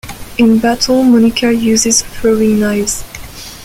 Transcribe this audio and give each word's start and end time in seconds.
In 0.39 0.57
battle, 0.57 1.03
Monika 1.03 1.55
uses 1.55 2.01
throwing 2.01 2.59
knives. 2.59 3.03